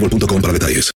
boostmobile.com 0.00 0.40
para 0.40 0.52
detalles. 0.52 0.92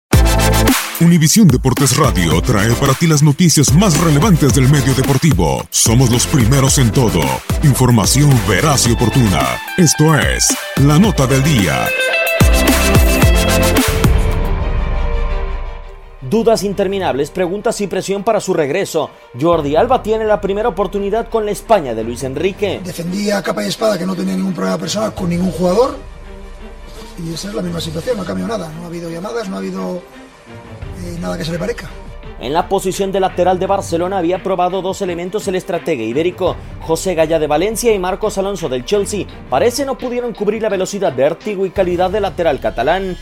Univisión 0.99 1.47
Deportes 1.47 1.95
Radio 1.99 2.41
trae 2.41 2.73
para 2.75 2.95
ti 2.95 3.07
las 3.07 3.23
noticias 3.23 3.73
más 3.75 4.01
relevantes 4.01 4.55
del 4.55 4.69
medio 4.69 4.95
deportivo. 4.95 5.63
Somos 5.69 6.11
los 6.11 6.27
primeros 6.27 6.79
en 6.79 6.91
todo. 6.91 7.21
Información 7.63 8.31
veraz 8.49 8.87
y 8.87 8.93
oportuna. 8.93 9.43
Esto 9.77 10.19
es 10.19 10.47
La 10.77 10.99
Nota 10.99 11.27
del 11.27 11.43
Día. 11.43 11.87
Dudas 16.23 16.65
interminables, 16.65 17.31
preguntas 17.31 17.81
y 17.83 17.87
presión 17.87 18.25
para 18.25 18.41
su 18.41 18.55
regreso. 18.55 19.11
Jordi 19.39 19.77
Alba 19.77 20.03
tiene 20.03 20.25
la 20.25 20.41
primera 20.41 20.71
oportunidad 20.71 21.29
con 21.29 21.45
la 21.45 21.53
España 21.53 21.95
de 21.95 22.05
Luis 22.05 22.25
Enrique. 22.25 22.81
Defendía 22.83 23.39
a 23.39 23.43
capa 23.43 23.63
y 23.63 23.69
espada 23.69 23.99
que 23.99 24.07
no 24.07 24.17
tenía 24.17 24.35
ningún 24.35 24.55
problema 24.55 24.79
personal 24.79 25.15
con 25.15 25.29
ningún 25.29 25.53
jugador. 25.53 26.16
Y 27.25 27.33
esa 27.33 27.49
es 27.49 27.55
la 27.55 27.63
misma 27.63 27.81
situación, 27.81 28.17
no 28.17 28.23
ha 28.23 28.27
cambiado 28.27 28.57
nada. 28.57 28.71
No 28.77 28.85
ha 28.85 28.87
habido 28.87 29.11
llamadas, 29.11 29.49
no 29.49 29.57
ha 29.57 29.59
habido 29.59 29.97
eh, 29.97 31.19
nada 31.21 31.39
que 31.39 31.45
se 31.45 31.53
le 31.53 31.59
parezca. 31.59 31.89
En 32.39 32.53
la 32.53 32.69
posición 32.69 33.13
de 33.13 33.21
lateral 33.21 33.59
de 33.59 33.67
Barcelona 33.67 34.19
había 34.19 34.43
probado 34.43 34.83
dos 34.83 35.01
elementos 35.01 35.49
el 35.49 35.55
estratega 35.55 36.03
ibérico, 36.03 36.55
José 36.83 37.15
Gaya 37.15 37.39
de 37.39 37.47
Valencia 37.47 37.95
y 37.95 37.99
Marcos 37.99 38.37
Alonso 38.37 38.69
del 38.69 38.85
Chelsea. 38.85 39.27
Parece 39.49 39.87
no 39.87 39.97
pudieron 39.97 40.35
cubrir 40.35 40.61
la 40.61 40.69
velocidad, 40.69 41.17
vértigo 41.17 41.65
y 41.65 41.71
calidad 41.71 42.11
del 42.11 42.23
lateral 42.23 42.61
catalán. 42.61 43.17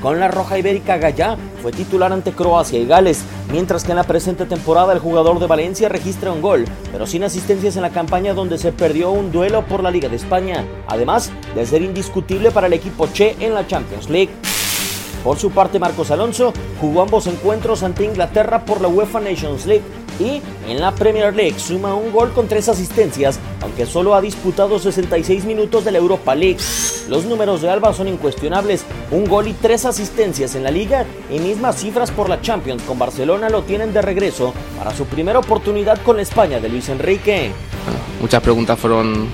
Con 0.00 0.18
la 0.18 0.26
roja 0.26 0.58
ibérica 0.58 0.96
Gaya 0.96 1.36
fue 1.62 1.72
titular 1.72 2.12
ante 2.12 2.32
Croacia 2.32 2.80
y 2.80 2.86
Gales, 2.86 3.22
mientras 3.52 3.84
que 3.84 3.92
en 3.92 3.96
la 3.96 4.02
presente 4.02 4.46
temporada 4.46 4.92
el 4.92 4.98
jugador 4.98 5.38
de 5.38 5.46
Valencia 5.46 5.88
registra 5.88 6.32
un 6.32 6.42
gol, 6.42 6.64
pero 6.90 7.06
sin 7.06 7.22
asistencias 7.22 7.76
en 7.76 7.82
la 7.82 7.90
campaña 7.90 8.34
donde 8.34 8.58
se 8.58 8.72
perdió 8.72 9.12
un 9.12 9.30
duelo 9.30 9.64
por 9.64 9.82
la 9.82 9.92
Liga 9.92 10.08
de 10.08 10.16
España, 10.16 10.66
además 10.88 11.30
de 11.54 11.64
ser 11.64 11.82
indiscutible 11.82 12.50
para 12.50 12.66
el 12.66 12.72
equipo 12.72 13.06
Che 13.12 13.36
en 13.38 13.54
la 13.54 13.66
Champions 13.66 14.10
League. 14.10 14.32
Por 15.22 15.38
su 15.38 15.52
parte, 15.52 15.78
Marcos 15.78 16.10
Alonso 16.10 16.52
jugó 16.80 17.02
ambos 17.02 17.28
encuentros 17.28 17.84
ante 17.84 18.04
Inglaterra 18.04 18.64
por 18.64 18.80
la 18.80 18.88
UEFA 18.88 19.20
Nations 19.20 19.64
League 19.66 19.84
y 20.18 20.42
en 20.68 20.80
la 20.80 20.92
Premier 20.92 21.34
League 21.34 21.58
suma 21.58 21.94
un 21.94 22.12
gol 22.12 22.32
con 22.32 22.48
tres 22.48 22.68
asistencias, 22.68 23.38
aunque 23.60 23.86
solo 23.86 24.14
ha 24.14 24.20
disputado 24.20 24.78
66 24.78 25.44
minutos 25.44 25.84
de 25.84 25.92
la 25.92 25.98
Europa 25.98 26.34
League. 26.34 26.58
Los 27.08 27.24
números 27.24 27.62
de 27.62 27.70
Alba 27.70 27.92
son 27.92 28.08
incuestionables, 28.08 28.84
un 29.10 29.24
gol 29.26 29.48
y 29.48 29.52
tres 29.52 29.84
asistencias 29.84 30.54
en 30.54 30.64
la 30.64 30.70
liga 30.70 31.04
y 31.30 31.38
mismas 31.38 31.76
cifras 31.76 32.10
por 32.10 32.28
la 32.28 32.40
Champions 32.40 32.82
con 32.82 32.98
Barcelona 32.98 33.48
lo 33.48 33.62
tienen 33.62 33.92
de 33.92 34.02
regreso 34.02 34.54
para 34.78 34.94
su 34.94 35.06
primera 35.06 35.38
oportunidad 35.38 36.00
con 36.02 36.16
la 36.16 36.22
España 36.22 36.60
de 36.60 36.68
Luis 36.68 36.88
Enrique. 36.88 37.50
Muchas 38.20 38.42
preguntas 38.42 38.78
fueron 38.78 39.26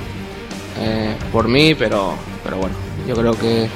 eh, 0.80 1.14
por 1.32 1.48
mí, 1.48 1.74
pero, 1.74 2.14
pero 2.42 2.56
bueno, 2.56 2.74
yo 3.06 3.14
creo 3.14 3.34
que, 3.34 3.68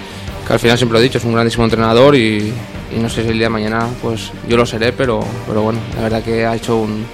al 0.53 0.61
final 0.61 0.77
siempre 0.77 0.99
lo 0.99 1.01
he 1.01 1.05
dicho, 1.05 1.17
es 1.17 1.25
un 1.25 1.33
grandísimo 1.33 1.65
entrenador 1.65 2.15
y, 2.15 2.53
y 2.95 2.99
no 3.01 3.09
sé 3.09 3.23
si 3.23 3.31
el 3.31 3.39
día 3.39 3.47
de 3.47 3.49
mañana 3.51 3.89
pues 4.03 4.31
yo 4.47 4.59
lo 4.59 4.67
seré, 4.67 4.93
pero, 4.93 5.25
pero 5.47 5.63
bueno, 5.63 5.81
la 5.97 6.03
verdad 6.03 6.23
que 6.23 6.45
ha 6.45 6.55
hecho 6.55 6.77
un... 6.77 7.07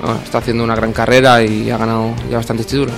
bueno, 0.00 0.20
está 0.22 0.38
haciendo 0.38 0.62
una 0.62 0.76
gran 0.76 0.92
carrera 0.92 1.42
y 1.42 1.68
ha 1.70 1.76
ganado 1.76 2.14
ya 2.30 2.36
bastantes 2.36 2.68
títulos. 2.68 2.94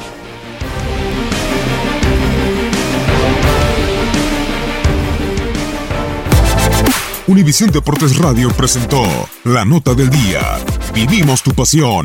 Univisión 7.27 7.71
Deportes 7.71 8.19
Radio 8.19 8.51
presentó 8.51 9.03
La 9.45 9.65
Nota 9.65 9.95
del 9.95 10.11
Día. 10.11 10.59
Vivimos 10.95 11.43
tu 11.43 11.53
pasión. 11.53 12.05